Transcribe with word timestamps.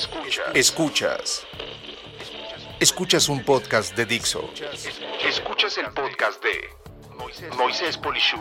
Escuchas. 0.00 0.46
Escuchas. 0.54 1.46
Escuchas 2.80 3.28
un 3.28 3.44
podcast 3.44 3.94
de 3.94 4.06
Dixo. 4.06 4.48
Escuchas 5.28 5.76
el 5.76 5.88
podcast 5.92 6.42
de 6.42 7.54
Moisés 7.58 7.98
Polishuk. 7.98 8.40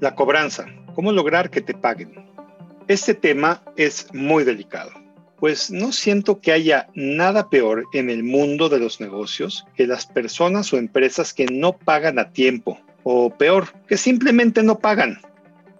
La 0.00 0.14
cobranza. 0.14 0.64
¿Cómo 0.94 1.12
lograr 1.12 1.50
que 1.50 1.60
te 1.60 1.74
paguen? 1.74 2.26
Este 2.88 3.12
tema 3.12 3.62
es 3.76 4.06
muy 4.14 4.42
delicado, 4.44 4.90
pues 5.36 5.70
no 5.70 5.92
siento 5.92 6.40
que 6.40 6.52
haya 6.52 6.88
nada 6.94 7.50
peor 7.50 7.84
en 7.92 8.08
el 8.08 8.22
mundo 8.22 8.70
de 8.70 8.78
los 8.78 9.02
negocios 9.02 9.66
que 9.76 9.86
las 9.86 10.06
personas 10.06 10.72
o 10.72 10.78
empresas 10.78 11.34
que 11.34 11.44
no 11.44 11.76
pagan 11.76 12.18
a 12.18 12.30
tiempo, 12.30 12.80
o 13.04 13.30
peor, 13.30 13.68
que 13.86 13.96
simplemente 13.96 14.62
no 14.62 14.78
pagan. 14.78 15.20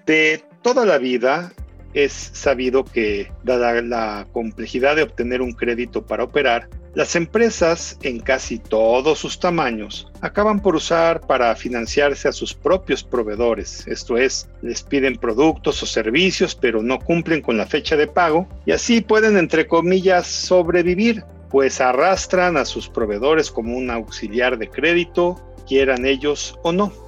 De 0.06 0.44
toda 0.62 0.86
la 0.86 0.98
vida 0.98 1.52
es 1.94 2.12
sabido 2.32 2.84
que, 2.84 3.32
dada 3.42 3.80
la 3.82 4.26
complejidad 4.32 4.96
de 4.96 5.02
obtener 5.02 5.42
un 5.42 5.52
crédito 5.52 6.06
para 6.06 6.24
operar, 6.24 6.68
las 6.94 7.16
empresas, 7.16 7.98
en 8.02 8.20
casi 8.20 8.60
todos 8.60 9.18
sus 9.18 9.40
tamaños, 9.40 10.12
acaban 10.20 10.60
por 10.60 10.76
usar 10.76 11.20
para 11.20 11.56
financiarse 11.56 12.28
a 12.28 12.32
sus 12.32 12.54
propios 12.54 13.02
proveedores, 13.02 13.84
esto 13.88 14.16
es, 14.16 14.48
les 14.62 14.84
piden 14.84 15.16
productos 15.16 15.82
o 15.82 15.86
servicios 15.86 16.54
pero 16.54 16.84
no 16.84 17.00
cumplen 17.00 17.42
con 17.42 17.56
la 17.56 17.66
fecha 17.66 17.96
de 17.96 18.06
pago 18.06 18.46
y 18.64 18.70
así 18.70 19.00
pueden, 19.00 19.36
entre 19.36 19.66
comillas, 19.66 20.28
sobrevivir, 20.28 21.24
pues 21.50 21.80
arrastran 21.80 22.56
a 22.56 22.64
sus 22.64 22.88
proveedores 22.88 23.50
como 23.50 23.76
un 23.76 23.90
auxiliar 23.90 24.56
de 24.56 24.68
crédito, 24.68 25.40
quieran 25.66 26.06
ellos 26.06 26.56
o 26.62 26.70
no. 26.70 27.03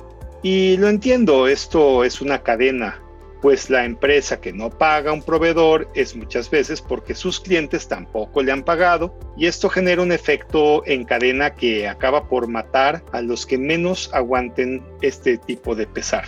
Y 0.48 0.77
lo 0.77 0.88
entiendo, 0.88 1.48
esto 1.48 2.05
es 2.05 2.20
una 2.20 2.45
cadena 2.45 3.02
pues 3.42 3.69
la 3.69 3.84
empresa 3.84 4.41
que 4.41 4.52
no 4.52 4.70
paga 4.70 5.11
a 5.11 5.12
un 5.12 5.25
proveedor 5.25 5.91
es 5.97 6.14
muchas 6.14 6.48
veces 6.50 6.80
porque 6.80 7.16
sus 7.16 7.41
clientes 7.41 7.89
tampoco 7.89 8.44
le 8.44 8.52
han 8.52 8.62
pagado 8.62 9.19
y 9.36 9.47
esto 9.47 9.69
genera 9.69 10.02
un 10.02 10.12
efecto 10.12 10.86
en 10.86 11.02
cadena 11.02 11.56
que 11.56 11.89
acaba 11.89 12.28
por 12.28 12.47
matar 12.47 13.02
a 13.11 13.22
los 13.22 13.44
que 13.44 13.58
menos 13.58 14.08
aguanten 14.12 14.84
este 15.02 15.36
tipo 15.36 15.74
de 15.74 15.89
pesar. 15.89 16.27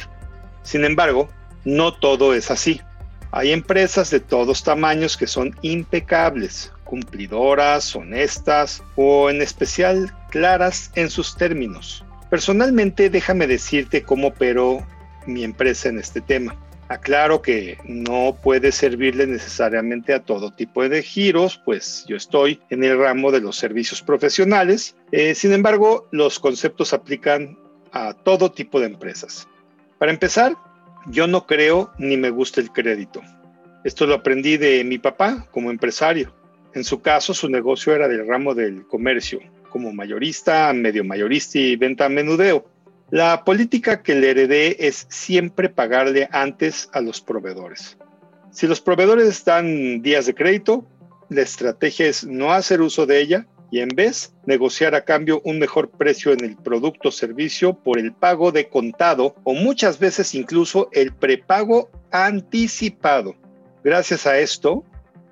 Sin 0.65 0.85
embargo, 0.85 1.29
no 1.65 1.95
todo 1.95 2.35
es 2.35 2.51
así. 2.51 2.81
Hay 3.31 3.53
empresas 3.53 4.11
de 4.11 4.19
todos 4.19 4.65
tamaños 4.65 5.17
que 5.17 5.29
son 5.29 5.55
impecables, 5.63 6.73
cumplidoras, 6.83 7.95
honestas 7.95 8.83
o 8.97 9.31
en 9.31 9.43
especial 9.43 10.13
claras 10.31 10.91
en 10.97 11.09
sus 11.09 11.37
términos. 11.37 12.05
Personalmente 12.31 13.11
déjame 13.11 13.47
decirte 13.47 14.03
cómo 14.03 14.29
operó 14.29 14.87
mi 15.27 15.45
empresa 15.45 15.89
en 15.89 15.99
este 15.99 16.21
tema. 16.21 16.57
Aclaro 16.89 17.43
que 17.43 17.77
no 17.85 18.37
puede 18.43 18.73
servirle 18.73 19.27
necesariamente 19.27 20.15
a 20.15 20.23
todo 20.23 20.51
tipo 20.51 20.89
de 20.89 21.03
giros, 21.03 21.61
pues 21.65 22.05
yo 22.09 22.17
estoy 22.17 22.61
en 22.71 22.83
el 22.83 22.99
ramo 22.99 23.31
de 23.31 23.41
los 23.41 23.57
servicios 23.57 24.03
profesionales. 24.03 24.97
Eh, 25.13 25.35
sin 25.35 25.53
embargo, 25.53 26.09
los 26.11 26.39
conceptos 26.39 26.95
aplican 26.95 27.59
a 27.93 28.15
todo 28.15 28.51
tipo 28.51 28.81
de 28.81 28.87
empresas. 28.87 29.47
Para 29.99 30.13
empezar, 30.13 30.55
yo 31.07 31.27
no 31.27 31.47
creo 31.47 31.91
ni 31.99 32.17
me 32.17 32.31
gusta 32.31 32.61
el 32.61 32.71
crédito. 32.71 33.21
Esto 33.85 34.07
lo 34.07 34.15
aprendí 34.15 34.57
de 34.57 34.83
mi 34.85 34.99
papá 34.99 35.47
como 35.51 35.71
empresario. 35.71 36.35
En 36.75 36.85
su 36.85 37.01
caso, 37.01 37.35
su 37.35 37.49
negocio 37.49 37.95
era 37.95 38.09
del 38.09 38.27
ramo 38.27 38.55
del 38.55 38.87
comercio, 38.87 39.41
como 39.69 39.93
mayorista, 39.93 40.73
medio 40.73 41.05
mayorista 41.05 41.59
y 41.59 41.77
venta 41.77 42.07
a 42.07 42.09
menudeo. 42.09 42.67
La 43.11 43.45
política 43.45 44.03
que 44.03 44.15
le 44.15 44.31
heredé 44.31 44.77
es 44.87 45.07
siempre 45.09 45.69
pagarle 45.69 46.29
antes 46.31 46.91
a 46.93 47.01
los 47.01 47.21
proveedores. 47.21 47.97
Si 48.51 48.67
los 48.67 48.81
proveedores 48.81 49.45
dan 49.45 50.03
días 50.03 50.27
de 50.27 50.35
crédito, 50.35 50.87
la 51.29 51.43
estrategia 51.43 52.07
es 52.07 52.25
no 52.25 52.53
hacer 52.53 52.81
uso 52.81 53.07
de 53.07 53.21
ella 53.21 53.47
y 53.71 53.81
en 53.81 53.89
vez 53.89 54.35
negociar 54.47 54.95
a 54.95 55.05
cambio 55.05 55.41
un 55.45 55.59
mejor 55.59 55.91
precio 55.91 56.33
en 56.33 56.45
el 56.45 56.57
producto 56.57 57.11
o 57.11 57.13
servicio 57.13 57.75
por 57.75 57.99
el 57.99 58.13
pago 58.13 58.51
de 58.51 58.69
contado 58.69 59.37
o 59.45 59.55
muchas 59.55 59.99
veces 59.99 60.35
incluso 60.35 60.89
el 60.93 61.13
prepago 61.13 61.91
anticipado. 62.11 63.35
Gracias 63.85 64.27
a 64.27 64.39
esto, 64.39 64.85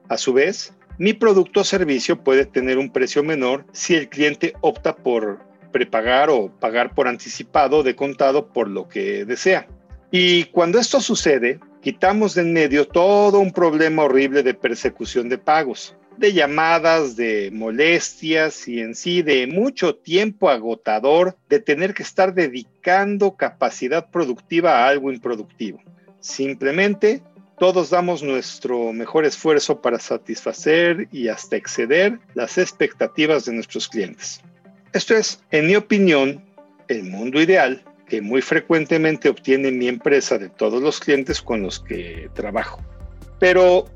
a 0.09 0.19
su 0.19 0.33
vez, 0.33 0.75
mi 0.99 1.13
producto 1.13 1.61
o 1.61 1.65
servicio 1.65 2.23
puede 2.23 2.47
tener 2.47 2.79
un 2.79 2.91
precio 2.91 3.23
menor 3.23 3.67
si 3.73 3.95
el 3.95 4.09
cliente 4.09 4.55
opta 4.61 4.97
por 4.97 5.41
prepagar 5.73 6.31
o 6.31 6.51
pagar 6.51 6.95
por 6.95 7.07
anticipado 7.07 7.83
de 7.83 7.95
contado 7.95 8.49
por 8.49 8.69
lo 8.69 8.89
que 8.89 9.25
desea. 9.25 9.69
Y 10.11 10.45
cuando 10.45 10.79
esto 10.79 11.01
sucede, 11.01 11.61
quitamos 11.83 12.35
de 12.35 12.43
en 12.43 12.53
medio 12.53 12.87
todo 12.87 13.41
un 13.41 13.53
problema 13.53 14.05
horrible 14.05 14.43
de 14.43 14.55
persecución 14.55 15.29
de 15.29 15.37
pagos, 15.37 15.95
de 16.17 16.33
llamadas, 16.33 17.17
de 17.17 17.51
molestias 17.53 18.67
y 18.69 18.81
en 18.81 18.95
sí 18.95 19.23
de 19.23 19.47
mucho 19.47 19.97
tiempo 19.97 20.49
agotador 20.49 21.37
de 21.49 21.61
tener 21.61 21.93
que 21.93 22.05
estar 22.05 22.33
dedicando 22.33 23.37
capacidad 23.37 24.11
productiva 24.11 24.79
a 24.79 24.89
algo 24.89 25.13
improductivo. 25.13 25.83
Simplemente 26.21 27.23
todos 27.59 27.91
damos 27.91 28.23
nuestro 28.23 28.93
mejor 28.93 29.25
esfuerzo 29.25 29.81
para 29.81 29.99
satisfacer 29.99 31.09
y 31.11 31.29
hasta 31.29 31.57
exceder 31.57 32.19
las 32.35 32.59
expectativas 32.59 33.47
de 33.47 33.53
nuestros 33.53 33.89
clientes. 33.89 34.41
Esto 34.93 35.15
es, 35.15 35.43
en 35.51 35.67
mi 35.67 35.77
opinión, 35.77 36.45
el 36.89 37.05
mundo 37.05 37.41
ideal 37.41 37.83
que 38.09 38.21
muy 38.21 38.41
frecuentemente 38.41 39.29
obtiene 39.29 39.73
mi 39.73 39.89
empresa 39.89 40.39
de 40.39 40.49
todos 40.49 40.81
los 40.83 41.01
clientes 41.01 41.43
con 41.43 41.63
los 41.63 41.81
que 41.81 42.31
trabajo. 42.35 42.81
Pero 43.41 43.87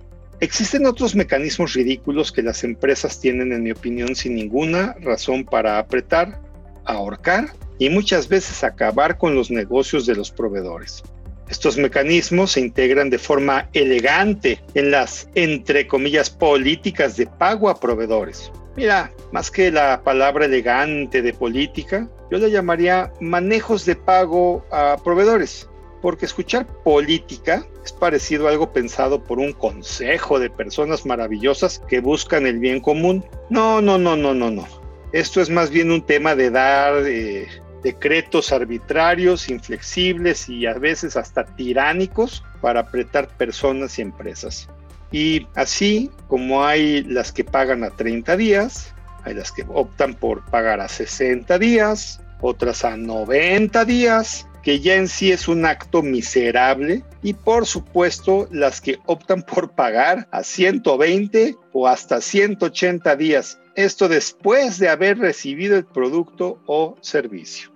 existen 0.41 0.87
otros 0.87 1.15
mecanismos 1.15 1.75
ridículos 1.75 2.33
que 2.33 2.43
las 2.43 2.65
empresas 2.65 3.21
tienen, 3.21 3.53
en 3.53 3.63
mi 3.63 3.71
opinión, 3.71 4.17
sin 4.17 4.35
ninguna 4.35 4.97
razón 5.01 5.45
para 5.45 5.79
apretar, 5.79 6.41
ahorcar 6.87 7.53
y 7.79 7.89
muchas 7.89 8.29
veces 8.29 8.65
acabar 8.65 9.17
con 9.17 9.35
los 9.35 9.51
negocios 9.51 10.07
de 10.07 10.17
los 10.17 10.31
proveedores. 10.31 11.05
Estos 11.51 11.77
mecanismos 11.77 12.53
se 12.53 12.61
integran 12.61 13.11
de 13.11 13.19
forma 13.19 13.69
elegante 13.73 14.63
en 14.75 14.93
las, 14.93 15.29
entre 15.35 15.89
comillas, 15.89 16.31
políticas 16.31 17.17
de 17.17 17.27
pago 17.27 17.69
a 17.69 17.81
proveedores. 17.81 18.53
Mira, 18.77 19.13
más 19.33 19.51
que 19.51 19.73
la 19.73 20.03
palabra 20.05 20.45
elegante 20.45 21.23
de 21.23 21.33
política, 21.33 22.09
yo 22.31 22.39
le 22.39 22.53
llamaría 22.53 23.13
manejos 23.21 23.85
de 23.85 23.97
pago 23.97 24.65
a 24.71 24.97
proveedores, 25.03 25.69
porque 26.01 26.27
escuchar 26.27 26.69
política 26.85 27.67
es 27.85 27.91
parecido 27.91 28.47
a 28.47 28.51
algo 28.51 28.73
pensado 28.73 29.25
por 29.25 29.41
un 29.41 29.53
consejo 29.53 30.39
de 30.39 30.51
personas 30.51 31.05
maravillosas 31.05 31.83
que 31.89 32.01
buscan 32.01 32.47
el 32.47 32.61
bien 32.61 32.81
común. 32.81 33.27
No, 33.51 33.81
no, 33.81 33.99
no, 33.99 34.15
no, 34.15 34.35
no, 34.35 34.53
no. 34.53 34.69
Esto 35.13 35.41
es 35.41 35.51
más 35.51 35.71
bien 35.71 35.91
un 35.91 36.07
tema 36.07 36.37
de 36.37 36.51
dar 36.51 37.03
eh, 37.07 37.49
decretos 37.83 38.53
arbitrarios, 38.53 39.49
inflexibles 39.49 40.49
y 40.49 40.67
a 40.67 40.75
veces 40.75 41.17
hasta 41.17 41.45
tiránicos 41.45 42.45
para 42.61 42.81
apretar 42.81 43.29
personas 43.29 43.99
y 43.99 44.03
empresas. 44.03 44.69
Y 45.13 45.47
así 45.55 46.11
como 46.29 46.65
hay 46.65 47.03
las 47.03 47.33
que 47.33 47.45
pagan 47.45 47.85
a 47.85 47.91
30 47.91 48.37
días, 48.37 48.95
hay 49.25 49.35
las 49.35 49.53
que 49.53 49.65
optan 49.69 50.15
por 50.15 50.45
pagar 50.47 50.81
a 50.81 50.89
60 50.89 51.59
días, 51.59 52.21
otras 52.41 52.85
a 52.85 52.97
90 52.97 53.85
días, 53.85 54.47
que 54.63 54.81
ya 54.81 54.95
en 54.95 55.09
sí 55.09 55.33
es 55.33 55.49
un 55.49 55.65
acto 55.65 56.03
miserable, 56.03 57.03
y 57.23 57.35
por 57.35 57.67
supuesto 57.67 58.49
las 58.51 58.81
que 58.81 58.99
optan 59.07 59.43
por 59.43 59.73
pagar 59.73 60.29
a 60.31 60.43
120 60.43 61.57
o 61.73 61.89
hasta 61.89 62.21
180 62.21 63.17
días, 63.17 63.59
esto 63.75 64.09
después 64.09 64.79
de 64.79 64.89
haber 64.89 65.19
recibido 65.19 65.77
el 65.77 65.85
producto 65.85 66.61
o 66.67 66.97
servicio. 67.01 67.71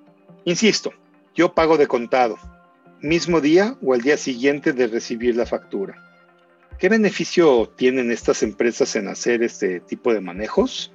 Insisto, 0.44 0.92
yo 1.34 1.54
pago 1.54 1.76
de 1.78 1.86
contado, 1.86 2.38
mismo 3.00 3.40
día 3.40 3.76
o 3.82 3.94
al 3.94 4.00
día 4.00 4.16
siguiente 4.16 4.72
de 4.72 4.86
recibir 4.86 5.36
la 5.36 5.46
factura. 5.46 6.00
¿Qué 6.78 6.88
beneficio 6.88 7.72
tienen 7.76 8.10
estas 8.10 8.42
empresas 8.42 8.96
en 8.96 9.08
hacer 9.08 9.42
este 9.42 9.80
tipo 9.80 10.12
de 10.12 10.20
manejos? 10.20 10.93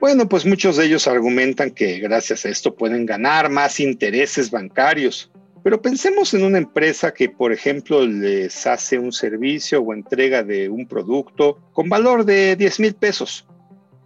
Bueno, 0.00 0.26
pues 0.26 0.46
muchos 0.46 0.78
de 0.78 0.86
ellos 0.86 1.06
argumentan 1.06 1.72
que 1.72 1.98
gracias 1.98 2.46
a 2.46 2.48
esto 2.48 2.74
pueden 2.74 3.04
ganar 3.04 3.50
más 3.50 3.80
intereses 3.80 4.50
bancarios. 4.50 5.30
Pero 5.62 5.82
pensemos 5.82 6.32
en 6.32 6.42
una 6.42 6.56
empresa 6.56 7.12
que, 7.12 7.28
por 7.28 7.52
ejemplo, 7.52 8.06
les 8.06 8.66
hace 8.66 8.98
un 8.98 9.12
servicio 9.12 9.82
o 9.82 9.92
entrega 9.92 10.42
de 10.42 10.70
un 10.70 10.86
producto 10.86 11.58
con 11.74 11.90
valor 11.90 12.24
de 12.24 12.56
10 12.56 12.80
mil 12.80 12.94
pesos. 12.94 13.46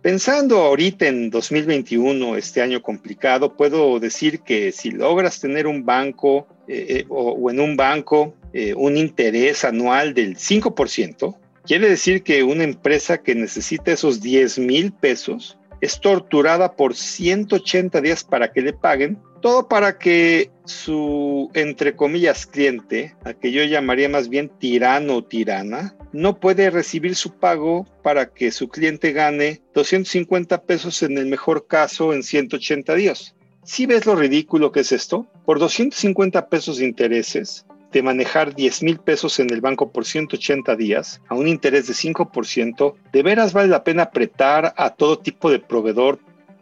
Pensando 0.02 0.58
ahorita 0.58 1.06
en 1.06 1.30
2021, 1.30 2.36
este 2.36 2.60
año 2.60 2.82
complicado, 2.82 3.56
puedo 3.56 4.00
decir 4.00 4.40
que 4.40 4.72
si 4.72 4.90
logras 4.90 5.40
tener 5.40 5.68
un 5.68 5.84
banco 5.84 6.48
eh, 6.66 6.86
eh, 6.88 7.06
o, 7.08 7.50
en 7.50 7.60
un 7.60 7.76
banco 7.76 8.34
eh, 8.52 8.74
un 8.74 8.96
interés 8.96 9.64
anual 9.64 10.12
del 10.12 10.36
5%, 10.36 11.36
quiere 11.64 11.88
decir 11.88 12.24
que 12.24 12.42
una 12.42 12.64
empresa 12.64 13.22
que 13.22 13.36
necesita 13.36 13.92
esos 13.92 14.20
10 14.20 14.58
mil 14.58 14.92
pesos 14.92 15.56
es 15.84 16.00
torturada 16.00 16.76
por 16.76 16.94
180 16.94 18.00
días 18.00 18.24
para 18.24 18.52
que 18.52 18.62
le 18.62 18.72
paguen, 18.72 19.18
todo 19.42 19.68
para 19.68 19.98
que 19.98 20.50
su, 20.64 21.50
entre 21.52 21.94
comillas, 21.94 22.46
cliente, 22.46 23.14
a 23.22 23.34
que 23.34 23.52
yo 23.52 23.62
llamaría 23.64 24.08
más 24.08 24.30
bien 24.30 24.50
tirano 24.58 25.16
o 25.16 25.24
tirana, 25.24 25.94
no 26.12 26.40
puede 26.40 26.70
recibir 26.70 27.14
su 27.16 27.38
pago 27.38 27.86
para 28.02 28.32
que 28.32 28.50
su 28.50 28.68
cliente 28.68 29.12
gane 29.12 29.60
250 29.74 30.62
pesos 30.62 31.02
en 31.02 31.18
el 31.18 31.26
mejor 31.26 31.66
caso 31.66 32.14
en 32.14 32.22
180 32.22 32.94
días. 32.94 33.36
¿Sí 33.62 33.84
ves 33.84 34.06
lo 34.06 34.16
ridículo 34.16 34.72
que 34.72 34.80
es 34.80 34.92
esto? 34.92 35.26
Por 35.44 35.58
250 35.58 36.48
pesos 36.48 36.78
de 36.78 36.86
intereses, 36.86 37.66
de 37.94 38.02
manejar 38.02 38.56
10 38.56 38.82
mil 38.82 38.98
pesos 38.98 39.38
en 39.38 39.50
el 39.50 39.60
banco 39.60 39.92
por 39.92 40.04
180 40.04 40.74
días 40.74 41.22
a 41.28 41.36
un 41.36 41.46
interés 41.46 41.86
de 41.86 41.94
5%, 41.94 42.94
¿de 43.12 43.22
veras 43.22 43.52
vale 43.52 43.68
la 43.68 43.84
pena 43.84 44.02
apretar 44.02 44.74
a 44.76 44.90
todo 44.90 45.20
tipo 45.20 45.48
de 45.48 45.60
proveedor 45.60 46.18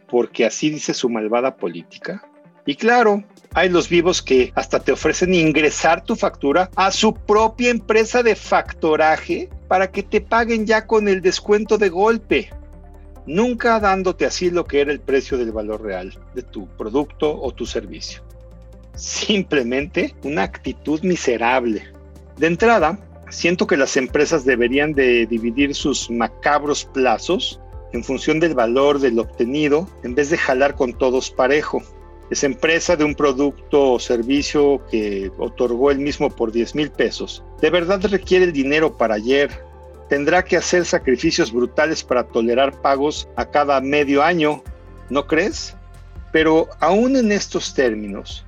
porque 0.07 0.45
así 0.45 0.69
dice 0.69 0.93
su 0.93 1.09
malvada 1.09 1.57
política? 1.57 2.23
Y 2.67 2.75
claro, 2.75 3.23
hay 3.55 3.69
los 3.69 3.89
vivos 3.89 4.21
que 4.21 4.53
hasta 4.53 4.79
te 4.79 4.91
ofrecen 4.91 5.33
ingresar 5.33 6.03
tu 6.03 6.15
factura 6.15 6.69
a 6.75 6.91
su 6.91 7.15
propia 7.15 7.71
empresa 7.71 8.21
de 8.21 8.35
factoraje 8.35 9.49
para 9.67 9.91
que 9.91 10.03
te 10.03 10.21
paguen 10.21 10.67
ya 10.67 10.85
con 10.85 11.07
el 11.07 11.21
descuento 11.21 11.79
de 11.79 11.89
golpe, 11.89 12.51
nunca 13.25 13.79
dándote 13.79 14.27
así 14.27 14.51
lo 14.51 14.65
que 14.65 14.81
era 14.81 14.91
el 14.91 14.99
precio 14.99 15.39
del 15.39 15.51
valor 15.51 15.81
real 15.81 16.15
de 16.35 16.43
tu 16.43 16.67
producto 16.77 17.41
o 17.41 17.51
tu 17.51 17.65
servicio 17.65 18.23
simplemente 18.95 20.15
una 20.23 20.43
actitud 20.43 21.01
miserable. 21.01 21.83
De 22.37 22.47
entrada, 22.47 22.99
siento 23.29 23.67
que 23.67 23.77
las 23.77 23.97
empresas 23.97 24.45
deberían 24.45 24.93
de 24.93 25.25
dividir 25.25 25.75
sus 25.75 26.09
macabros 26.09 26.85
plazos 26.85 27.59
en 27.93 28.03
función 28.03 28.39
del 28.39 28.55
valor 28.55 28.99
del 28.99 29.19
obtenido 29.19 29.87
en 30.03 30.15
vez 30.15 30.29
de 30.29 30.37
jalar 30.37 30.75
con 30.75 30.93
todos 30.93 31.31
parejo. 31.31 31.81
Esa 32.29 32.47
empresa 32.47 32.95
de 32.95 33.03
un 33.03 33.15
producto 33.15 33.93
o 33.93 33.99
servicio 33.99 34.81
que 34.89 35.31
otorgó 35.37 35.91
el 35.91 35.99
mismo 35.99 36.29
por 36.29 36.51
10 36.51 36.75
mil 36.75 36.89
pesos, 36.89 37.43
de 37.61 37.69
verdad 37.69 38.01
requiere 38.09 38.45
el 38.45 38.53
dinero 38.53 38.97
para 38.97 39.15
ayer. 39.15 39.51
Tendrá 40.09 40.43
que 40.43 40.57
hacer 40.57 40.85
sacrificios 40.85 41.51
brutales 41.51 42.03
para 42.03 42.23
tolerar 42.23 42.81
pagos 42.81 43.27
a 43.35 43.45
cada 43.45 43.79
medio 43.81 44.23
año, 44.23 44.63
¿no 45.09 45.27
crees? 45.27 45.75
Pero 46.31 46.67
aún 46.79 47.15
en 47.15 47.31
estos 47.31 47.73
términos, 47.73 48.45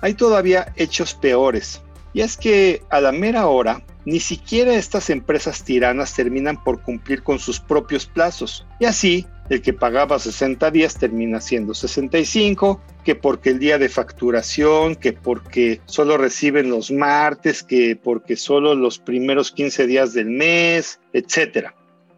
hay 0.00 0.14
todavía 0.14 0.72
hechos 0.76 1.14
peores. 1.14 1.82
Y 2.12 2.22
es 2.22 2.36
que 2.36 2.82
a 2.90 3.00
la 3.00 3.12
mera 3.12 3.46
hora, 3.46 3.82
ni 4.04 4.18
siquiera 4.18 4.74
estas 4.74 5.10
empresas 5.10 5.62
tiranas 5.62 6.14
terminan 6.14 6.62
por 6.62 6.82
cumplir 6.82 7.22
con 7.22 7.38
sus 7.38 7.60
propios 7.60 8.06
plazos. 8.06 8.66
Y 8.80 8.86
así, 8.86 9.26
el 9.48 9.62
que 9.62 9.72
pagaba 9.72 10.18
60 10.18 10.70
días 10.70 10.96
termina 10.96 11.40
siendo 11.40 11.74
65, 11.74 12.80
que 13.04 13.14
porque 13.14 13.50
el 13.50 13.58
día 13.58 13.78
de 13.78 13.88
facturación, 13.88 14.96
que 14.96 15.12
porque 15.12 15.80
solo 15.86 16.16
reciben 16.16 16.70
los 16.70 16.90
martes, 16.90 17.62
que 17.62 17.96
porque 17.96 18.36
solo 18.36 18.74
los 18.74 18.98
primeros 18.98 19.52
15 19.52 19.86
días 19.86 20.12
del 20.12 20.30
mes, 20.30 21.00
etc. 21.12 21.68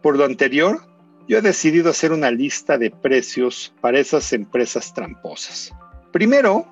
Por 0.03 0.17
lo 0.17 0.25
anterior, 0.25 0.81
yo 1.29 1.39
he 1.39 1.43
decidido 1.43 1.91
hacer 1.91 2.13
una 2.13 2.31
lista 2.31 2.79
de 2.79 2.91
precios 2.91 3.75
para 3.81 3.99
esas 3.99 4.33
empresas 4.33 4.93
tramposas. 4.93 5.73
Primero, 6.13 6.67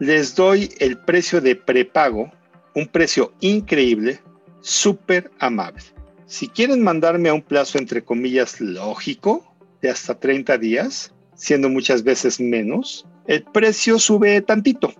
les 0.00 0.34
doy 0.34 0.70
el 0.78 0.98
precio 0.98 1.40
de 1.40 1.56
prepago, 1.56 2.30
un 2.74 2.86
precio 2.86 3.32
increíble, 3.40 4.20
súper 4.60 5.30
amable. 5.38 5.82
Si 6.26 6.48
quieren 6.48 6.82
mandarme 6.82 7.30
a 7.30 7.34
un 7.34 7.42
plazo 7.42 7.78
entre 7.78 8.04
comillas 8.04 8.60
lógico, 8.60 9.44
de 9.80 9.90
hasta 9.90 10.18
30 10.18 10.58
días, 10.58 11.12
siendo 11.34 11.68
muchas 11.68 12.02
veces 12.02 12.40
menos, 12.40 13.06
el 13.26 13.44
precio 13.44 13.98
sube 13.98 14.40
tantito. 14.42 14.92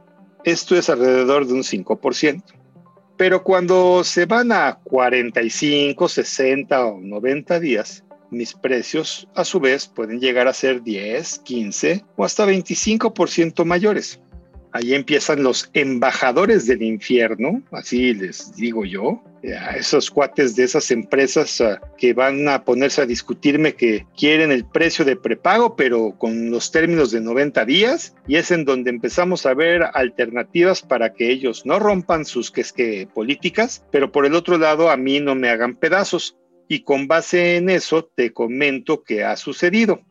Esto 0.45 0.77
es 0.77 0.89
alrededor 0.89 1.47
de 1.47 1.55
un 1.55 1.62
5%. 1.62 2.43
Pero 3.17 3.43
cuando 3.43 4.05
se 4.05 4.27
van 4.27 4.53
a 4.53 4.79
45, 4.85 6.09
60 6.09 6.87
o 6.87 7.00
90 7.00 7.59
días, 7.59 8.05
mis 8.31 8.55
precios 8.55 9.27
a 9.35 9.45
su 9.45 9.59
vez 9.59 9.89
pueden 9.89 10.21
llegar 10.21 10.47
a 10.47 10.53
ser 10.53 10.83
10, 10.83 11.41
15 11.41 12.05
o 12.17 12.25
hasta 12.25 12.47
25% 12.47 13.65
mayores. 13.65 14.21
Ahí 14.73 14.94
empiezan 14.94 15.43
los 15.43 15.70
embajadores 15.73 16.67
del 16.67 16.82
infierno, 16.82 17.62
así 17.73 18.12
les 18.15 18.55
digo 18.55 18.85
yo, 18.85 19.23
a 19.44 19.76
esos 19.76 20.11
cuates 20.11 20.56
de 20.56 20.65
esas 20.65 20.91
empresas 20.91 21.61
ah, 21.61 21.81
que 21.97 22.12
van 22.12 22.49
a 22.49 22.65
ponerse 22.65 23.00
a 23.03 23.06
discutirme 23.06 23.75
que 23.75 24.06
quieren 24.17 24.50
el 24.50 24.65
precio 24.65 25.05
de 25.05 25.17
prepago, 25.17 25.76
pero 25.76 26.15
con 26.19 26.50
los 26.50 26.70
términos 26.70 27.11
de 27.11 27.20
90 27.20 27.65
días, 27.65 28.15
y 28.26 28.37
es 28.37 28.50
en 28.50 28.65
donde 28.65 28.91
empezamos 28.91 29.47
a 29.47 29.55
ver 29.55 29.85
alternativas 29.94 30.82
para 30.82 31.14
que 31.14 31.31
ellos 31.31 31.64
no 31.64 31.79
rompan 31.79 32.25
sus 32.25 32.50
que, 32.50 32.64
que 32.75 33.09
políticas, 33.12 33.85
pero 33.91 34.12
por 34.12 34.26
el 34.26 34.35
otro 34.35 34.59
lado 34.59 34.91
a 34.91 34.97
mí 34.97 35.21
no 35.21 35.35
me 35.35 35.49
hagan 35.49 35.76
pedazos. 35.76 36.37
Y 36.71 36.82
con 36.82 37.09
base 37.09 37.56
en 37.56 37.71
eso 37.71 38.05
te 38.05 38.35
comento 38.35 39.03
qué 39.03 39.25
ha 39.25 39.38
sucedido. 39.38 40.03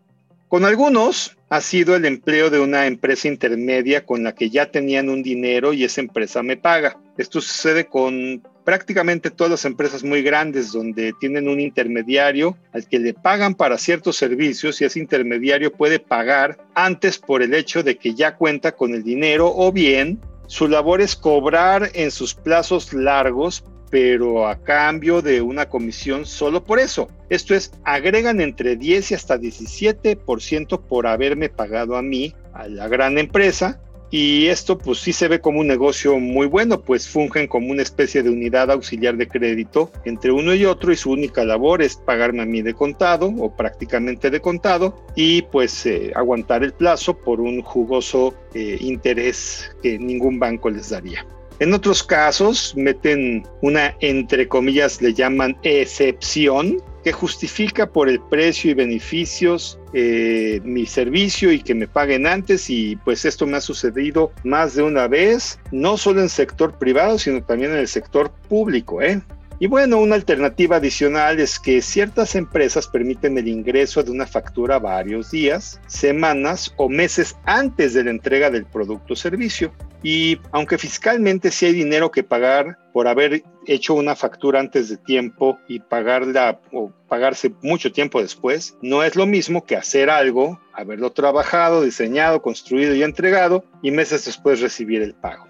Con 0.47 0.65
algunos 0.65 1.36
ha 1.49 1.61
sido 1.61 1.95
el 1.95 2.05
empleo 2.05 2.49
de 2.49 2.59
una 2.59 2.87
empresa 2.87 3.27
intermedia 3.27 4.05
con 4.05 4.23
la 4.23 4.35
que 4.35 4.49
ya 4.49 4.69
tenían 4.69 5.09
un 5.09 5.23
dinero 5.23 5.73
y 5.73 5.83
esa 5.83 6.01
empresa 6.01 6.43
me 6.43 6.57
paga. 6.57 6.99
Esto 7.17 7.39
sucede 7.39 7.85
con 7.85 8.43
prácticamente 8.65 9.31
todas 9.31 9.51
las 9.51 9.65
empresas 9.65 10.03
muy 10.03 10.21
grandes 10.21 10.73
donde 10.73 11.13
tienen 11.21 11.47
un 11.47 11.61
intermediario 11.61 12.57
al 12.73 12.85
que 12.85 12.99
le 12.99 13.13
pagan 13.13 13.55
para 13.55 13.77
ciertos 13.77 14.17
servicios 14.17 14.81
y 14.81 14.85
ese 14.85 14.99
intermediario 14.99 15.71
puede 15.71 15.99
pagar 15.99 16.57
antes 16.75 17.17
por 17.17 17.41
el 17.41 17.53
hecho 17.53 17.81
de 17.81 17.97
que 17.97 18.13
ya 18.13 18.35
cuenta 18.35 18.73
con 18.73 18.93
el 18.93 19.03
dinero 19.03 19.53
o 19.55 19.71
bien 19.71 20.19
su 20.47 20.67
labor 20.67 20.99
es 20.99 21.15
cobrar 21.15 21.91
en 21.93 22.11
sus 22.11 22.33
plazos 22.33 22.93
largos 22.93 23.63
pero 23.89 24.47
a 24.47 24.61
cambio 24.61 25.21
de 25.21 25.41
una 25.41 25.67
comisión 25.67 26.25
solo 26.25 26.63
por 26.63 26.79
eso. 26.79 27.09
Esto 27.29 27.55
es, 27.55 27.71
agregan 27.83 28.41
entre 28.41 28.75
10 28.75 29.11
y 29.11 29.15
hasta 29.15 29.37
17% 29.37 30.81
por 30.81 31.07
haberme 31.07 31.49
pagado 31.49 31.97
a 31.97 32.01
mí, 32.01 32.33
a 32.53 32.67
la 32.67 32.87
gran 32.87 33.17
empresa, 33.17 33.79
y 34.09 34.47
esto 34.47 34.77
pues 34.77 34.99
sí 34.99 35.11
se 35.11 35.27
ve 35.27 35.41
como 35.41 35.59
un 35.59 35.67
negocio 35.67 36.17
muy 36.19 36.47
bueno, 36.47 36.81
pues 36.81 37.07
fungen 37.07 37.47
como 37.47 37.71
una 37.71 37.81
especie 37.81 38.23
de 38.23 38.29
unidad 38.29 38.71
auxiliar 38.71 39.17
de 39.17 39.27
crédito 39.27 39.91
entre 40.05 40.31
uno 40.31 40.53
y 40.53 40.65
otro 40.65 40.91
y 40.91 40.95
su 40.95 41.11
única 41.11 41.43
labor 41.43 41.81
es 41.81 41.97
pagarme 41.97 42.41
a 42.41 42.45
mí 42.45 42.61
de 42.61 42.73
contado 42.73 43.27
o 43.37 43.55
prácticamente 43.55 44.29
de 44.29 44.39
contado 44.39 45.05
y 45.15 45.41
pues 45.43 45.85
eh, 45.85 46.11
aguantar 46.15 46.63
el 46.63 46.73
plazo 46.73 47.17
por 47.17 47.41
un 47.41 47.61
jugoso 47.61 48.33
eh, 48.53 48.77
interés 48.79 49.75
que 49.83 49.99
ningún 49.99 50.39
banco 50.39 50.69
les 50.69 50.89
daría. 50.89 51.25
En 51.59 51.73
otros 51.73 52.03
casos 52.03 52.73
meten 52.75 53.43
una, 53.61 53.95
entre 53.99 54.47
comillas, 54.47 55.01
le 55.01 55.13
llaman 55.13 55.57
excepción, 55.63 56.77
que 57.03 57.11
justifica 57.13 57.89
por 57.89 58.09
el 58.09 58.19
precio 58.19 58.69
y 58.69 58.73
beneficios 58.73 59.79
eh, 59.93 60.59
mi 60.65 60.85
servicio 60.85 61.53
y 61.53 61.61
que 61.61 61.73
me 61.73 61.87
paguen 61.87 62.27
antes 62.27 62.69
y 62.69 62.97
pues 62.97 63.23
esto 63.23 63.47
me 63.47 63.57
ha 63.57 63.61
sucedido 63.61 64.33
más 64.43 64.75
de 64.75 64.83
una 64.83 65.07
vez, 65.07 65.57
no 65.71 65.97
solo 65.97 66.21
en 66.21 66.27
sector 66.27 66.77
privado, 66.77 67.17
sino 67.17 67.41
también 67.41 67.71
en 67.71 67.77
el 67.77 67.87
sector 67.87 68.29
público. 68.49 69.01
¿eh? 69.01 69.21
Y 69.59 69.65
bueno, 69.65 69.97
una 69.97 70.13
alternativa 70.13 70.75
adicional 70.75 71.39
es 71.39 71.57
que 71.57 71.81
ciertas 71.81 72.35
empresas 72.35 72.87
permiten 72.87 73.39
el 73.39 73.47
ingreso 73.47 74.03
de 74.03 74.11
una 74.11 74.27
factura 74.27 74.77
varios 74.77 75.31
días, 75.31 75.81
semanas 75.87 76.71
o 76.77 76.89
meses 76.89 77.35
antes 77.45 77.95
de 77.95 78.03
la 78.03 78.11
entrega 78.11 78.51
del 78.51 78.67
producto 78.67 79.13
o 79.13 79.15
servicio. 79.15 79.73
Y 80.03 80.39
aunque 80.51 80.77
fiscalmente 80.77 81.49
sí 81.49 81.65
hay 81.65 81.73
dinero 81.73 82.11
que 82.11 82.21
pagar 82.21 82.77
por 82.93 83.07
haber 83.07 83.41
hecho 83.65 83.95
una 83.95 84.15
factura 84.15 84.59
antes 84.59 84.89
de 84.89 84.97
tiempo 84.97 85.57
y 85.67 85.79
pagarla 85.79 86.59
o 86.71 86.91
pagarse 87.07 87.51
mucho 87.63 87.91
tiempo 87.91 88.21
después, 88.21 88.77
no 88.83 89.03
es 89.03 89.15
lo 89.15 89.25
mismo 89.25 89.65
que 89.65 89.75
hacer 89.75 90.11
algo, 90.11 90.61
haberlo 90.71 91.11
trabajado, 91.13 91.81
diseñado, 91.81 92.43
construido 92.43 92.93
y 92.93 93.01
entregado 93.01 93.65
y 93.81 93.89
meses 93.89 94.25
después 94.25 94.61
recibir 94.61 95.01
el 95.01 95.15
pago. 95.15 95.47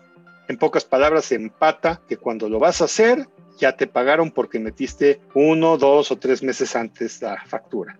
En 0.48 0.58
pocas 0.58 0.86
palabras, 0.86 1.34
empata 1.34 2.00
que 2.08 2.16
cuando 2.16 2.48
lo 2.48 2.58
vas 2.58 2.82
a 2.82 2.86
hacer, 2.86 3.28
ya 3.58 3.76
te 3.76 3.88
pagaron 3.88 4.32
porque 4.32 4.60
metiste 4.60 5.20
uno, 5.34 5.78
dos 5.78 6.12
o 6.12 6.18
tres 6.18 6.44
meses 6.44 6.76
antes 6.76 7.22
la 7.22 7.44
factura. 7.46 8.00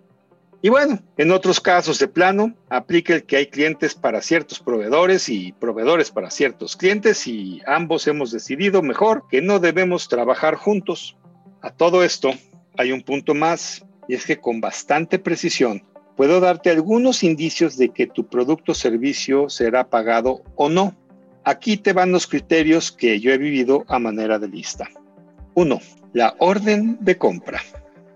Y 0.60 0.70
bueno, 0.70 0.98
en 1.16 1.30
otros 1.30 1.60
casos 1.60 2.00
de 2.00 2.08
plano, 2.08 2.52
aplica 2.68 3.14
el 3.14 3.22
que 3.22 3.36
hay 3.36 3.46
clientes 3.46 3.94
para 3.94 4.20
ciertos 4.20 4.58
proveedores 4.58 5.28
y 5.28 5.52
proveedores 5.52 6.10
para 6.10 6.30
ciertos 6.30 6.76
clientes 6.76 7.28
y 7.28 7.62
ambos 7.64 8.08
hemos 8.08 8.32
decidido 8.32 8.82
mejor 8.82 9.24
que 9.30 9.40
no 9.40 9.60
debemos 9.60 10.08
trabajar 10.08 10.56
juntos. 10.56 11.16
A 11.62 11.70
todo 11.70 12.02
esto 12.02 12.32
hay 12.76 12.90
un 12.90 13.02
punto 13.02 13.34
más 13.34 13.84
y 14.08 14.14
es 14.14 14.26
que 14.26 14.40
con 14.40 14.60
bastante 14.60 15.20
precisión 15.20 15.84
puedo 16.16 16.40
darte 16.40 16.70
algunos 16.70 17.22
indicios 17.22 17.76
de 17.76 17.90
que 17.90 18.08
tu 18.08 18.26
producto 18.26 18.72
o 18.72 18.74
servicio 18.74 19.48
será 19.48 19.88
pagado 19.88 20.42
o 20.56 20.68
no. 20.68 20.96
Aquí 21.44 21.76
te 21.76 21.92
van 21.92 22.10
los 22.10 22.26
criterios 22.26 22.90
que 22.90 23.20
yo 23.20 23.30
he 23.30 23.38
vivido 23.38 23.84
a 23.86 24.00
manera 24.00 24.40
de 24.40 24.48
lista. 24.48 24.88
1. 25.58 25.80
La 26.12 26.36
orden 26.38 26.98
de 27.00 27.18
compra. 27.18 27.60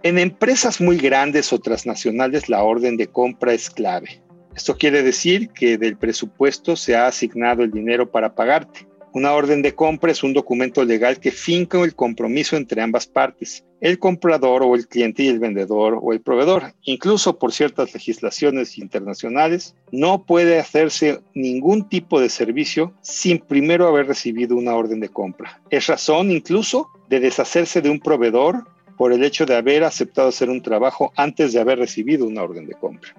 En 0.04 0.16
empresas 0.16 0.80
muy 0.80 0.96
grandes 0.96 1.52
o 1.52 1.58
transnacionales 1.58 2.48
la 2.48 2.62
orden 2.62 2.96
de 2.96 3.08
compra 3.08 3.52
es 3.52 3.68
clave. 3.68 4.22
Esto 4.54 4.76
quiere 4.76 5.02
decir 5.02 5.48
que 5.48 5.76
del 5.76 5.96
presupuesto 5.96 6.76
se 6.76 6.94
ha 6.94 7.08
asignado 7.08 7.64
el 7.64 7.72
dinero 7.72 8.12
para 8.12 8.36
pagarte. 8.36 8.86
Una 9.14 9.34
orden 9.34 9.60
de 9.60 9.74
compra 9.74 10.10
es 10.10 10.22
un 10.22 10.32
documento 10.32 10.82
legal 10.84 11.20
que 11.20 11.30
finca 11.30 11.78
el 11.82 11.94
compromiso 11.94 12.56
entre 12.56 12.80
ambas 12.80 13.06
partes, 13.06 13.62
el 13.82 13.98
comprador 13.98 14.62
o 14.62 14.74
el 14.74 14.88
cliente 14.88 15.24
y 15.24 15.28
el 15.28 15.38
vendedor 15.38 15.98
o 16.00 16.14
el 16.14 16.22
proveedor. 16.22 16.72
Incluso 16.84 17.38
por 17.38 17.52
ciertas 17.52 17.92
legislaciones 17.92 18.78
internacionales, 18.78 19.74
no 19.90 20.24
puede 20.24 20.58
hacerse 20.58 21.20
ningún 21.34 21.90
tipo 21.90 22.20
de 22.20 22.30
servicio 22.30 22.94
sin 23.02 23.38
primero 23.38 23.86
haber 23.86 24.06
recibido 24.06 24.56
una 24.56 24.74
orden 24.74 25.00
de 25.00 25.10
compra. 25.10 25.60
Es 25.68 25.88
razón 25.88 26.30
incluso 26.30 26.88
de 27.10 27.20
deshacerse 27.20 27.82
de 27.82 27.90
un 27.90 28.00
proveedor 28.00 28.64
por 28.96 29.12
el 29.12 29.24
hecho 29.24 29.44
de 29.44 29.56
haber 29.56 29.84
aceptado 29.84 30.28
hacer 30.28 30.48
un 30.48 30.62
trabajo 30.62 31.12
antes 31.16 31.52
de 31.52 31.60
haber 31.60 31.78
recibido 31.78 32.26
una 32.26 32.42
orden 32.42 32.66
de 32.66 32.74
compra. 32.74 33.14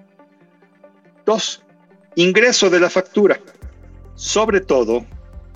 2. 1.24 1.62
Ingreso 2.16 2.68
de 2.68 2.80
la 2.80 2.90
factura. 2.90 3.40
Sobre 4.16 4.60
todo, 4.60 5.04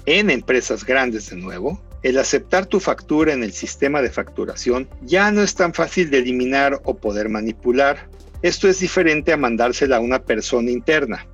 en 0.07 0.31
empresas 0.31 0.85
grandes 0.85 1.31
de 1.31 1.37
nuevo, 1.37 1.81
el 2.03 2.19
aceptar 2.19 2.67
tu 2.67 2.81
factura 2.81 3.33
en 3.33 3.43
el 3.43 3.53
sistema 3.53 4.01
de 4.03 4.11
facturación 4.11 4.89
ya 5.03 5.31
no 5.33 5.43
es 5.43 5.55
tan 5.55 5.75
fácil 5.75 6.11
de 6.11 6.19
eliminar 6.19 6.81
o 6.85 6.97
poder 6.97 7.29
manipular. 7.29 8.09
Esto 8.43 8.69
es 8.69 8.79
diferente 8.79 9.33
a 9.33 9.37
mandársela 9.37 9.97
a 9.97 10.01
una 10.01 10.23
persona 10.23 10.71
interna. 10.71 11.27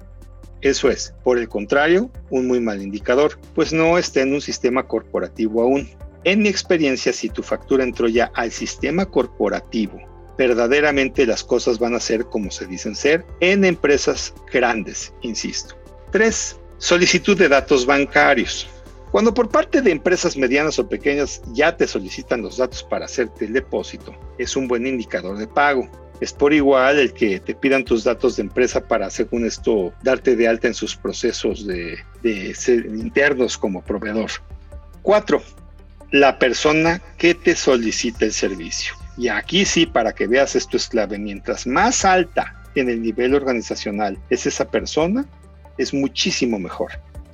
Eso 0.62 0.88
es, 0.88 1.14
por 1.22 1.38
el 1.38 1.48
contrario, 1.48 2.10
un 2.30 2.46
muy 2.46 2.60
mal 2.60 2.80
indicador, 2.80 3.38
pues 3.54 3.74
no 3.74 3.98
está 3.98 4.22
en 4.22 4.32
un 4.32 4.40
sistema 4.40 4.86
corporativo 4.86 5.60
aún. 5.60 5.90
En 6.24 6.40
mi 6.40 6.48
experiencia, 6.48 7.12
si 7.12 7.28
tu 7.28 7.42
factura 7.42 7.84
entró 7.84 8.08
ya 8.08 8.30
al 8.34 8.50
sistema 8.50 9.04
corporativo, 9.04 10.00
verdaderamente 10.38 11.26
las 11.26 11.44
cosas 11.44 11.78
van 11.78 11.94
a 11.94 12.00
ser 12.00 12.24
como 12.24 12.50
se 12.50 12.66
dicen 12.66 12.96
ser 12.96 13.26
en 13.40 13.66
empresas 13.66 14.32
grandes, 14.50 15.12
insisto. 15.20 15.76
3. 16.12 16.58
Solicitud 16.78 17.36
de 17.36 17.48
datos 17.48 17.86
bancarios. 17.86 18.68
Cuando 19.14 19.32
por 19.32 19.48
parte 19.48 19.80
de 19.80 19.92
empresas 19.92 20.36
medianas 20.36 20.78
o 20.80 20.88
pequeñas 20.88 21.40
ya 21.52 21.76
te 21.76 21.86
solicitan 21.86 22.42
los 22.42 22.56
datos 22.56 22.82
para 22.82 23.04
hacerte 23.04 23.44
el 23.44 23.52
depósito, 23.52 24.12
es 24.38 24.56
un 24.56 24.66
buen 24.66 24.88
indicador 24.88 25.38
de 25.38 25.46
pago. 25.46 25.88
Es 26.20 26.32
por 26.32 26.52
igual 26.52 26.98
el 26.98 27.12
que 27.12 27.38
te 27.38 27.54
pidan 27.54 27.84
tus 27.84 28.02
datos 28.02 28.34
de 28.34 28.42
empresa 28.42 28.80
para, 28.80 29.10
según 29.10 29.46
esto, 29.46 29.92
darte 30.02 30.34
de 30.34 30.48
alta 30.48 30.66
en 30.66 30.74
sus 30.74 30.96
procesos 30.96 31.64
de, 31.64 31.98
internos 32.24 33.56
como 33.56 33.82
proveedor. 33.82 34.30
4. 35.02 35.40
La 36.10 36.38
persona 36.40 37.00
que 37.16 37.34
te 37.34 37.54
solicita 37.54 38.24
el 38.24 38.32
servicio. 38.32 38.94
Y 39.16 39.28
aquí 39.28 39.64
sí, 39.64 39.86
para 39.86 40.12
que 40.12 40.26
veas 40.26 40.56
esto 40.56 40.76
es 40.76 40.88
clave. 40.88 41.18
Mientras 41.18 41.68
más 41.68 42.04
alta 42.04 42.64
en 42.74 42.90
el 42.90 43.00
nivel 43.00 43.34
organizacional 43.34 44.18
es 44.28 44.46
esa 44.46 44.68
persona, 44.68 45.24
es 45.78 45.94
muchísimo 45.94 46.58
mejor. 46.58 46.92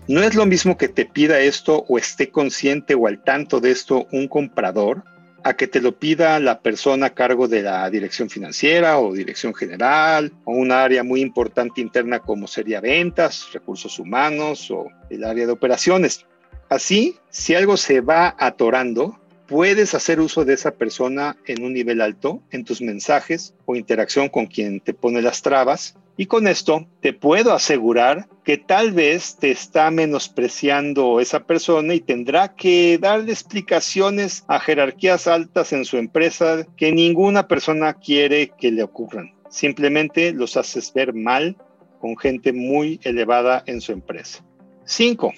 No 0.08 0.22
es 0.22 0.34
lo 0.34 0.46
mismo 0.46 0.76
que 0.76 0.88
te 0.88 1.06
pida 1.06 1.40
esto 1.40 1.84
o 1.88 1.98
esté 1.98 2.30
consciente 2.30 2.94
o 2.94 3.06
al 3.06 3.22
tanto 3.22 3.60
de 3.60 3.70
esto 3.70 4.06
un 4.10 4.26
comprador 4.28 5.04
a 5.42 5.54
que 5.54 5.66
te 5.66 5.80
lo 5.80 5.98
pida 5.98 6.38
la 6.40 6.60
persona 6.60 7.06
a 7.06 7.14
cargo 7.14 7.48
de 7.48 7.62
la 7.62 7.88
dirección 7.90 8.28
financiera 8.28 8.98
o 8.98 9.12
dirección 9.12 9.54
general 9.54 10.32
o 10.44 10.52
un 10.52 10.72
área 10.72 11.02
muy 11.02 11.20
importante 11.20 11.80
interna 11.80 12.18
como 12.18 12.46
sería 12.46 12.80
ventas, 12.80 13.48
recursos 13.52 13.98
humanos 13.98 14.70
o 14.70 14.88
el 15.08 15.24
área 15.24 15.46
de 15.46 15.52
operaciones. 15.52 16.26
Así, 16.68 17.16
si 17.30 17.54
algo 17.54 17.76
se 17.76 18.00
va 18.00 18.34
atorando, 18.38 19.18
puedes 19.46 19.94
hacer 19.94 20.20
uso 20.20 20.44
de 20.44 20.54
esa 20.54 20.72
persona 20.72 21.36
en 21.46 21.64
un 21.64 21.72
nivel 21.72 22.00
alto 22.00 22.42
en 22.50 22.64
tus 22.64 22.80
mensajes 22.80 23.54
o 23.64 23.76
interacción 23.76 24.28
con 24.28 24.46
quien 24.46 24.80
te 24.80 24.94
pone 24.94 25.22
las 25.22 25.42
trabas 25.42 25.96
y 26.20 26.26
con 26.26 26.46
esto 26.46 26.86
te 27.00 27.14
puedo 27.14 27.54
asegurar 27.54 28.28
que 28.44 28.58
tal 28.58 28.92
vez 28.92 29.36
te 29.36 29.50
está 29.50 29.90
menospreciando 29.90 31.18
esa 31.18 31.46
persona 31.46 31.94
y 31.94 32.00
tendrá 32.00 32.54
que 32.54 32.98
darle 32.98 33.32
explicaciones 33.32 34.44
a 34.46 34.60
jerarquías 34.60 35.26
altas 35.26 35.72
en 35.72 35.86
su 35.86 35.96
empresa 35.96 36.66
que 36.76 36.92
ninguna 36.92 37.48
persona 37.48 37.94
quiere 37.94 38.50
que 38.50 38.70
le 38.70 38.82
ocurran. 38.82 39.32
Simplemente 39.48 40.34
los 40.34 40.58
haces 40.58 40.92
ver 40.92 41.14
mal 41.14 41.56
con 42.02 42.18
gente 42.18 42.52
muy 42.52 43.00
elevada 43.02 43.62
en 43.64 43.80
su 43.80 43.92
empresa. 43.92 44.44
5. 44.84 45.32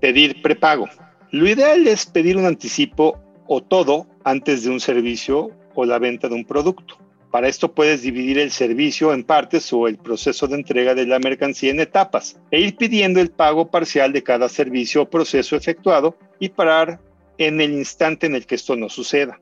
Pedir 0.00 0.40
prepago. 0.40 0.88
Lo 1.32 1.46
ideal 1.46 1.86
es 1.86 2.06
pedir 2.06 2.38
un 2.38 2.46
anticipo 2.46 3.20
o 3.46 3.62
todo 3.62 4.06
antes 4.24 4.64
de 4.64 4.70
un 4.70 4.80
servicio 4.80 5.50
o 5.74 5.84
la 5.84 5.98
venta 5.98 6.30
de 6.30 6.34
un 6.34 6.46
producto. 6.46 7.03
Para 7.34 7.48
esto 7.48 7.74
puedes 7.74 8.02
dividir 8.02 8.38
el 8.38 8.52
servicio 8.52 9.12
en 9.12 9.24
partes 9.24 9.72
o 9.72 9.88
el 9.88 9.98
proceso 9.98 10.46
de 10.46 10.54
entrega 10.54 10.94
de 10.94 11.04
la 11.04 11.18
mercancía 11.18 11.72
en 11.72 11.80
etapas 11.80 12.38
e 12.52 12.60
ir 12.60 12.76
pidiendo 12.76 13.18
el 13.20 13.32
pago 13.32 13.72
parcial 13.72 14.12
de 14.12 14.22
cada 14.22 14.48
servicio 14.48 15.02
o 15.02 15.10
proceso 15.10 15.56
efectuado 15.56 16.16
y 16.38 16.50
parar 16.50 17.00
en 17.36 17.60
el 17.60 17.72
instante 17.72 18.26
en 18.26 18.36
el 18.36 18.46
que 18.46 18.54
esto 18.54 18.76
no 18.76 18.88
suceda. 18.88 19.40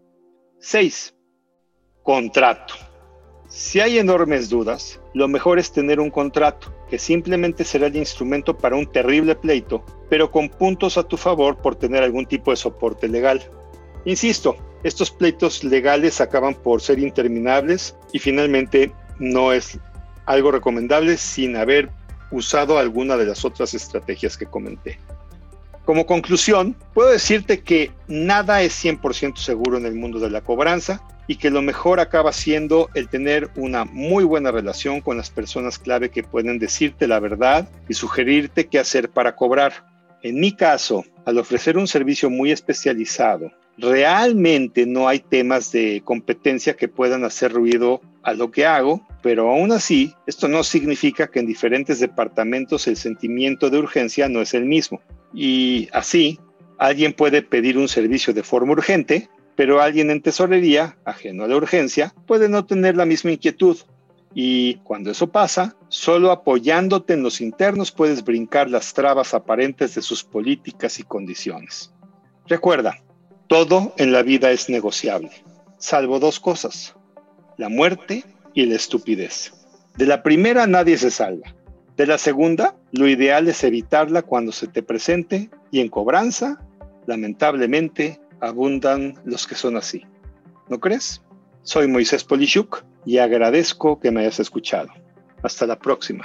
6. 0.61 1.14
Contrato. 2.02 2.72
Si 3.46 3.78
hay 3.78 3.99
enormes 3.99 4.49
dudas, 4.49 4.99
lo 5.12 5.28
mejor 5.28 5.58
es 5.58 5.70
tener 5.70 6.00
un 6.00 6.08
contrato, 6.08 6.75
que 6.88 6.99
simplemente 6.99 7.62
será 7.62 7.88
el 7.88 7.96
instrumento 7.96 8.56
para 8.56 8.75
un 8.75 8.90
terrible 8.90 9.34
pleito, 9.34 9.84
pero 10.08 10.30
con 10.30 10.49
puntos 10.49 10.96
a 10.96 11.06
tu 11.06 11.18
favor 11.18 11.58
por 11.58 11.76
tener 11.76 12.02
algún 12.02 12.25
tipo 12.25 12.52
de 12.52 12.56
soporte 12.56 13.06
legal. 13.06 13.42
Insisto, 14.06 14.56
estos 14.82 15.10
pleitos 15.10 15.62
legales 15.62 16.20
acaban 16.20 16.54
por 16.54 16.80
ser 16.80 16.98
interminables 16.98 17.96
y 18.12 18.18
finalmente 18.18 18.92
no 19.18 19.52
es 19.52 19.78
algo 20.26 20.50
recomendable 20.50 21.16
sin 21.16 21.56
haber 21.56 21.90
usado 22.30 22.78
alguna 22.78 23.16
de 23.16 23.26
las 23.26 23.44
otras 23.44 23.74
estrategias 23.74 24.36
que 24.36 24.46
comenté. 24.46 24.98
Como 25.84 26.06
conclusión, 26.06 26.76
puedo 26.94 27.10
decirte 27.10 27.60
que 27.60 27.90
nada 28.06 28.62
es 28.62 28.84
100% 28.84 29.36
seguro 29.36 29.78
en 29.78 29.86
el 29.86 29.94
mundo 29.94 30.20
de 30.20 30.30
la 30.30 30.40
cobranza 30.40 31.02
y 31.26 31.36
que 31.36 31.50
lo 31.50 31.62
mejor 31.62 32.00
acaba 32.00 32.32
siendo 32.32 32.88
el 32.94 33.08
tener 33.08 33.50
una 33.56 33.84
muy 33.84 34.24
buena 34.24 34.50
relación 34.50 35.00
con 35.00 35.16
las 35.16 35.30
personas 35.30 35.78
clave 35.78 36.10
que 36.10 36.22
pueden 36.22 36.58
decirte 36.58 37.06
la 37.06 37.20
verdad 37.20 37.68
y 37.88 37.94
sugerirte 37.94 38.66
qué 38.66 38.78
hacer 38.78 39.10
para 39.10 39.34
cobrar. 39.34 39.86
En 40.22 40.38
mi 40.38 40.52
caso, 40.52 41.04
al 41.26 41.38
ofrecer 41.38 41.76
un 41.76 41.88
servicio 41.88 42.30
muy 42.30 42.52
especializado 42.52 43.50
realmente 43.82 44.86
no 44.86 45.08
hay 45.08 45.18
temas 45.18 45.72
de 45.72 46.02
competencia 46.04 46.76
que 46.76 46.86
puedan 46.86 47.24
hacer 47.24 47.52
ruido 47.52 48.00
a 48.22 48.32
lo 48.32 48.52
que 48.52 48.64
hago, 48.64 49.04
pero 49.22 49.50
aún 49.50 49.72
así, 49.72 50.14
esto 50.26 50.46
no 50.46 50.62
significa 50.62 51.26
que 51.26 51.40
en 51.40 51.46
diferentes 51.46 51.98
departamentos 51.98 52.86
el 52.86 52.96
sentimiento 52.96 53.70
de 53.70 53.78
urgencia 53.78 54.28
no 54.28 54.40
es 54.40 54.54
el 54.54 54.66
mismo. 54.66 55.00
Y 55.34 55.88
así, 55.92 56.38
alguien 56.78 57.12
puede 57.12 57.42
pedir 57.42 57.76
un 57.76 57.88
servicio 57.88 58.32
de 58.32 58.44
forma 58.44 58.72
urgente, 58.72 59.28
pero 59.56 59.82
alguien 59.82 60.10
en 60.10 60.22
tesorería, 60.22 60.96
ajeno 61.04 61.42
a 61.42 61.48
la 61.48 61.56
urgencia, 61.56 62.14
puede 62.26 62.48
no 62.48 62.64
tener 62.64 62.96
la 62.96 63.04
misma 63.04 63.32
inquietud. 63.32 63.76
Y 64.32 64.76
cuando 64.84 65.10
eso 65.10 65.26
pasa, 65.26 65.76
solo 65.88 66.30
apoyándote 66.30 67.14
en 67.14 67.24
los 67.24 67.40
internos 67.40 67.90
puedes 67.90 68.22
brincar 68.24 68.70
las 68.70 68.94
trabas 68.94 69.34
aparentes 69.34 69.96
de 69.96 70.02
sus 70.02 70.22
políticas 70.22 71.00
y 71.00 71.02
condiciones. 71.02 71.92
Recuerda, 72.46 73.02
todo 73.52 73.92
en 73.99 74.12
la 74.12 74.23
vida 74.23 74.50
es 74.50 74.71
negociable, 74.71 75.30
salvo 75.76 76.18
dos 76.18 76.40
cosas, 76.40 76.94
la 77.59 77.68
muerte 77.68 78.25
y 78.54 78.64
la 78.64 78.76
estupidez. 78.76 79.52
De 79.99 80.06
la 80.06 80.23
primera 80.23 80.66
nadie 80.66 80.97
se 80.97 81.11
salva. 81.11 81.54
De 81.99 82.06
la 82.06 82.16
segunda, 82.16 82.75
lo 82.92 83.06
ideal 83.09 83.47
es 83.49 83.62
evitarla 83.62 84.23
cuando 84.23 84.52
se 84.52 84.68
te 84.68 84.82
presente 84.82 85.50
y 85.71 85.80
en 85.80 85.90
cobranza, 85.90 86.62
lamentablemente, 87.04 88.23
abundan 88.40 89.21
los 89.26 89.47
que 89.47 89.54
son 89.54 89.76
así. 89.76 90.06
¿No 90.71 90.80
crees? 90.80 91.21
Soy 91.62 91.88
Moisés 91.88 92.25
Polishuk 92.25 92.82
y 93.04 93.18
agradezco 93.18 94.00
que 94.00 94.11
me 94.11 94.23
hayas 94.23 94.40
escuchado. 94.40 94.88
Hasta 95.42 95.66
la 95.66 95.78
próxima. 95.78 96.25